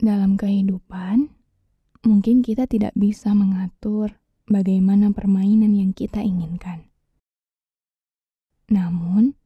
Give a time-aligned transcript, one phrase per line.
[0.00, 1.28] Dalam kehidupan,
[2.08, 4.16] mungkin kita tidak bisa mengatur
[4.48, 6.88] bagaimana permainan yang kita inginkan.
[8.72, 9.36] Namun,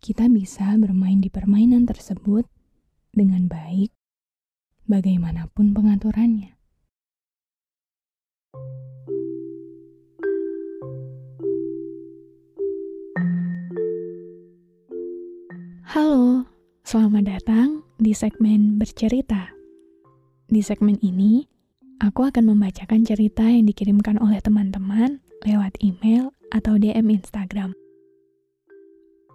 [0.00, 2.48] kita bisa bermain di permainan tersebut
[3.12, 3.92] dengan baik,
[4.88, 6.56] bagaimanapun pengaturannya.
[15.92, 16.48] Halo,
[16.80, 19.51] selamat datang di segmen bercerita.
[20.52, 21.48] Di segmen ini,
[21.96, 27.72] aku akan membacakan cerita yang dikirimkan oleh teman-teman lewat email atau DM Instagram.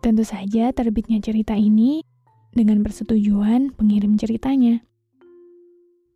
[0.05, 2.05] Tentu saja terbitnya cerita ini
[2.53, 4.85] dengan persetujuan pengirim ceritanya.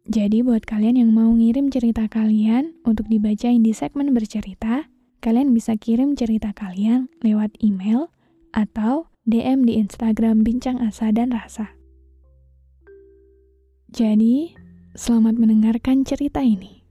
[0.05, 4.85] Jadi buat kalian yang mau ngirim cerita kalian untuk dibacain di segmen bercerita,
[5.25, 8.13] kalian bisa kirim cerita kalian lewat email
[8.53, 11.73] atau DM di Instagram Bincang Asa dan Rasa.
[13.89, 14.60] Jadi,
[14.91, 16.83] selamat mendengarkan cerita ini.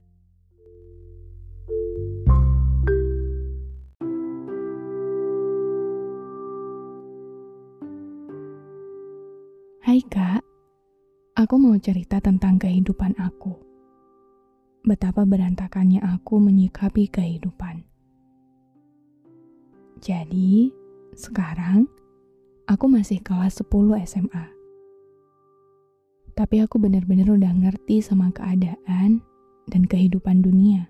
[9.85, 10.41] Hai kak,
[11.37, 13.53] aku mau cerita tentang kehidupan aku.
[14.81, 17.85] Betapa berantakannya aku menyikapi kehidupan.
[20.01, 20.73] Jadi,
[21.13, 21.85] sekarang
[22.65, 24.60] aku masih kelas 10 SMA.
[26.31, 29.19] Tapi aku benar-benar udah ngerti sama keadaan
[29.67, 30.87] dan kehidupan dunia.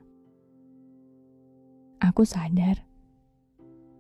[2.02, 2.82] Aku sadar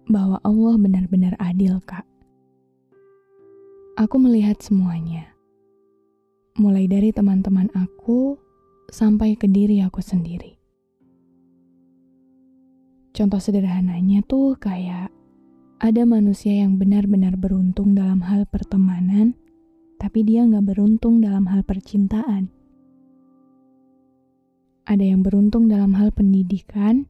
[0.09, 2.05] bahwa Allah benar-benar adil, Kak.
[3.97, 5.29] Aku melihat semuanya.
[6.57, 8.35] Mulai dari teman-teman aku
[8.91, 10.59] sampai ke diri aku sendiri.
[13.11, 15.11] Contoh sederhananya tuh kayak
[15.81, 19.33] ada manusia yang benar-benar beruntung dalam hal pertemanan,
[20.01, 22.50] tapi dia nggak beruntung dalam hal percintaan.
[24.89, 27.06] Ada yang beruntung dalam hal pendidikan,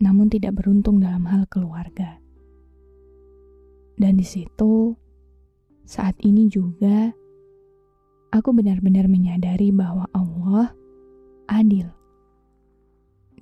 [0.00, 2.24] namun tidak beruntung dalam hal keluarga.
[4.00, 4.96] Dan di situ,
[5.84, 7.12] saat ini juga,
[8.32, 10.72] aku benar-benar menyadari bahwa Allah
[11.52, 11.92] adil.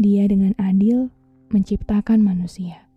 [0.03, 1.15] Dia dengan adil
[1.55, 2.91] menciptakan manusia.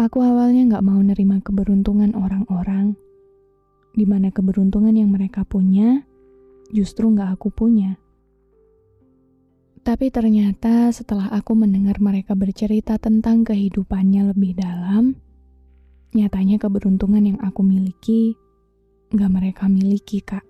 [0.00, 2.96] Aku awalnya nggak mau nerima keberuntungan orang-orang,
[3.92, 6.08] di mana keberuntungan yang mereka punya
[6.72, 8.00] justru nggak aku punya.
[9.84, 15.20] Tapi ternyata setelah aku mendengar mereka bercerita tentang kehidupannya lebih dalam,
[16.16, 18.40] nyatanya keberuntungan yang aku miliki
[19.12, 20.48] nggak mereka miliki, Kak.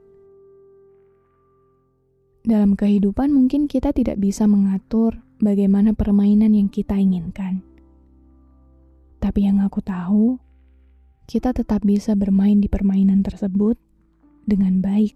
[2.47, 7.70] Dalam kehidupan mungkin kita tidak bisa mengatur bagaimana permainan yang kita inginkan.
[9.31, 10.43] Tapi yang aku tahu,
[11.31, 13.79] kita tetap bisa bermain di permainan tersebut
[14.43, 15.15] dengan baik,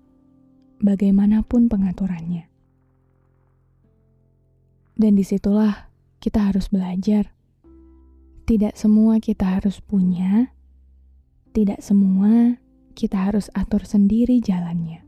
[0.78, 2.46] bagaimanapun pengaturannya.
[4.94, 5.90] Dan di situlah
[6.22, 7.34] kita harus belajar.
[8.46, 10.54] Tidak semua kita harus punya,
[11.50, 12.62] tidak semua
[12.94, 15.02] kita harus atur sendiri jalannya.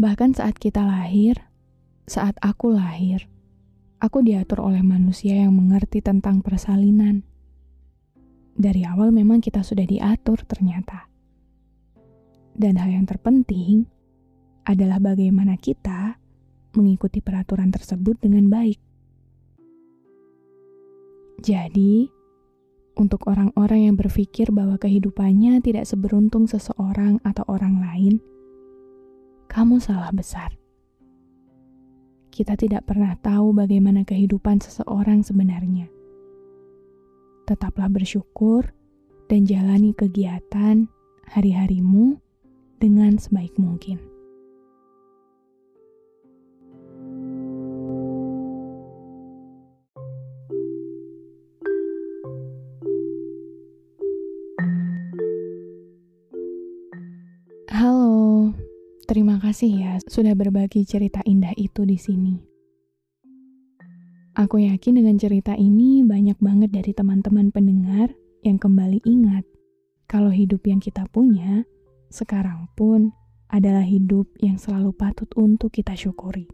[0.00, 1.36] Bahkan saat kita lahir,
[2.08, 3.28] saat aku lahir,
[4.00, 7.20] aku diatur oleh manusia yang mengerti tentang persalinan.
[8.56, 11.06] Dari awal memang kita sudah diatur ternyata.
[12.56, 13.84] Dan hal yang terpenting
[14.64, 16.16] adalah bagaimana kita
[16.76, 18.80] mengikuti peraturan tersebut dengan baik.
[21.40, 22.04] Jadi,
[23.00, 28.20] untuk orang-orang yang berpikir bahwa kehidupannya tidak seberuntung seseorang atau orang lain,
[29.48, 30.59] kamu salah besar
[32.30, 35.90] kita tidak pernah tahu bagaimana kehidupan seseorang sebenarnya.
[37.46, 38.70] Tetaplah bersyukur
[39.26, 40.86] dan jalani kegiatan
[41.30, 42.18] hari-harimu
[42.78, 44.09] dengan sebaik mungkin.
[59.40, 62.36] Kasih ya sudah berbagi cerita indah itu di sini.
[64.38, 68.14] Aku yakin dengan cerita ini banyak banget dari teman-teman pendengar
[68.46, 69.42] yang kembali ingat
[70.06, 71.66] kalau hidup yang kita punya
[72.08, 73.10] sekarang pun
[73.50, 76.46] adalah hidup yang selalu patut untuk kita syukuri.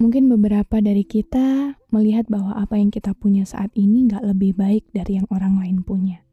[0.00, 4.90] Mungkin beberapa dari kita melihat bahwa apa yang kita punya saat ini nggak lebih baik
[4.90, 6.23] dari yang orang lain punya.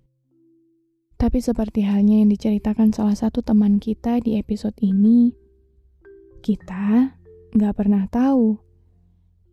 [1.22, 5.30] Tapi seperti halnya yang diceritakan salah satu teman kita di episode ini,
[6.42, 7.14] kita
[7.54, 8.58] nggak pernah tahu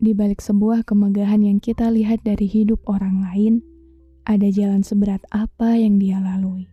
[0.01, 3.61] di balik sebuah kemegahan yang kita lihat dari hidup orang lain,
[4.25, 6.73] ada jalan seberat apa yang dia lalui.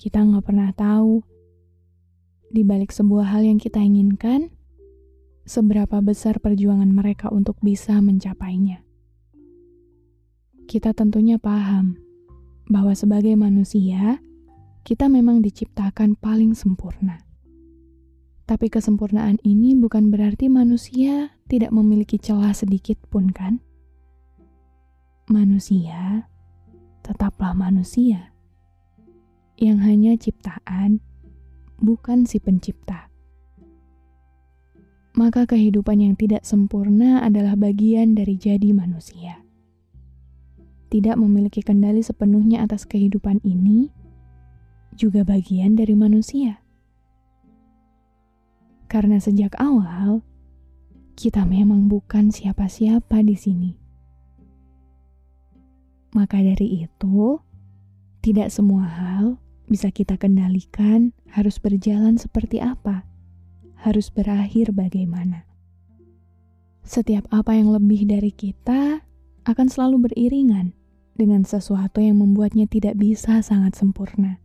[0.00, 1.20] Kita nggak pernah tahu,
[2.48, 4.56] di balik sebuah hal yang kita inginkan,
[5.44, 8.80] seberapa besar perjuangan mereka untuk bisa mencapainya.
[10.64, 12.05] Kita tentunya paham
[12.66, 14.18] bahwa sebagai manusia,
[14.86, 17.22] kita memang diciptakan paling sempurna.
[18.46, 23.58] Tapi kesempurnaan ini bukan berarti manusia tidak memiliki celah sedikit pun kan?
[25.26, 26.30] Manusia
[27.02, 28.30] tetaplah manusia
[29.58, 31.02] yang hanya ciptaan,
[31.82, 33.10] bukan si pencipta.
[35.16, 39.45] Maka kehidupan yang tidak sempurna adalah bagian dari jadi manusia.
[40.86, 43.90] Tidak memiliki kendali sepenuhnya atas kehidupan ini
[44.94, 46.62] juga bagian dari manusia
[48.86, 50.22] karena sejak awal
[51.18, 53.72] kita memang bukan siapa-siapa di sini.
[56.14, 57.40] Maka dari itu,
[58.24, 59.36] tidak semua hal
[59.68, 63.04] bisa kita kendalikan harus berjalan seperti apa,
[63.84, 65.44] harus berakhir bagaimana.
[66.86, 69.02] Setiap apa yang lebih dari kita
[69.46, 70.74] akan selalu beriringan
[71.14, 74.42] dengan sesuatu yang membuatnya tidak bisa sangat sempurna.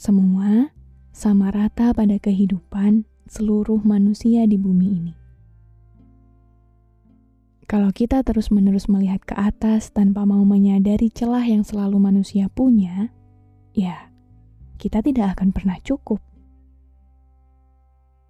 [0.00, 0.72] Semua
[1.12, 5.14] sama rata pada kehidupan seluruh manusia di bumi ini.
[7.68, 13.10] Kalau kita terus-menerus melihat ke atas tanpa mau menyadari celah yang selalu manusia punya,
[13.74, 14.08] ya,
[14.80, 16.22] kita tidak akan pernah cukup.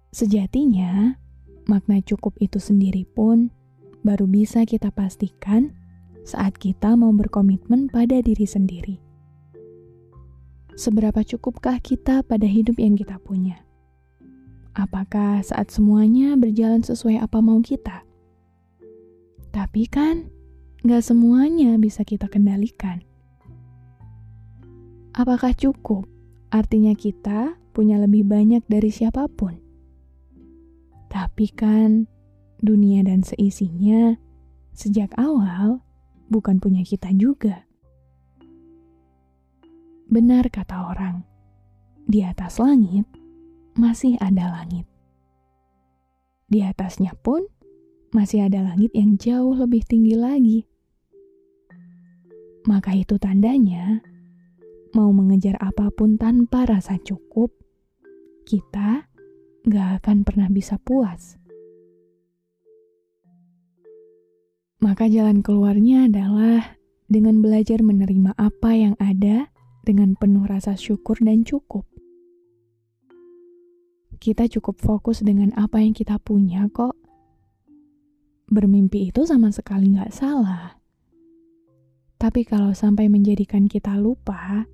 [0.09, 1.21] Sejatinya,
[1.69, 3.53] makna cukup itu sendiri pun
[4.07, 5.75] baru bisa kita pastikan
[6.23, 9.03] saat kita mau berkomitmen pada diri sendiri
[10.77, 13.65] seberapa cukupkah kita pada hidup yang kita punya?
[14.77, 18.05] Apakah saat semuanya berjalan sesuai apa mau kita?
[19.49, 20.29] Tapi kan,
[20.85, 23.01] gak semuanya bisa kita kendalikan.
[25.17, 26.05] Apakah cukup?
[26.53, 29.57] Artinya kita punya lebih banyak dari siapa pun.
[31.09, 32.05] Tapi kan,
[32.61, 34.17] dunia dan seisinya
[34.73, 35.81] sejak awal
[36.29, 37.65] bukan punya kita juga.
[40.07, 41.27] Benar kata orang,
[42.07, 43.03] di atas langit
[43.75, 44.87] masih ada langit.
[46.47, 47.43] Di atasnya pun
[48.15, 50.59] masih ada langit yang jauh lebih tinggi lagi.
[52.63, 53.99] Maka itu tandanya
[54.95, 57.51] mau mengejar apa pun tanpa rasa cukup,
[58.47, 59.07] kita
[59.67, 61.35] gak akan pernah bisa puas.
[64.77, 66.77] Maka jalan keluarnya adalah
[67.09, 69.49] dengan belajar menerima apa yang ada
[69.81, 71.87] dengan penuh rasa syukur dan cukup.
[74.21, 76.93] Kita cukup fokus dengan apa yang kita punya kok.
[78.53, 80.77] Bermimpi itu sama sekali nggak salah.
[82.21, 84.69] Tapi kalau sampai menjadikan kita lupa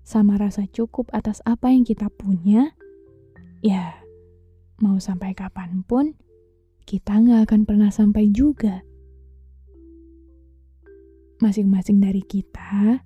[0.00, 2.72] sama rasa cukup atas apa yang kita punya,
[3.60, 4.00] ya
[4.80, 6.16] mau sampai kapan pun
[6.88, 8.80] kita nggak akan pernah sampai juga.
[11.42, 13.02] Masing-masing dari kita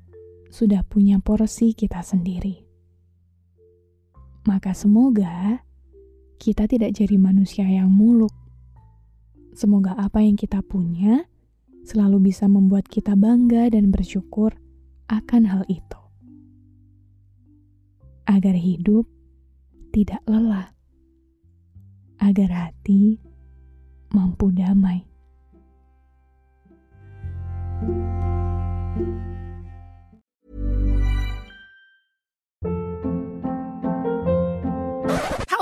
[0.53, 2.69] sudah punya porsi kita sendiri.
[4.45, 5.65] Maka semoga
[6.37, 8.37] kita tidak jadi manusia yang muluk.
[9.57, 11.25] Semoga apa yang kita punya
[11.89, 14.53] selalu bisa membuat kita bangga dan bersyukur
[15.09, 16.01] akan hal itu.
[18.29, 19.09] Agar hidup
[19.97, 20.77] tidak lelah.
[22.21, 23.17] Agar hati
[24.13, 25.16] mampu damai.